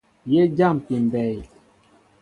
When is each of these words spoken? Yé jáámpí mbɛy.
Yé 0.31 0.41
jáámpí 0.57 0.95
mbɛy. 1.05 1.35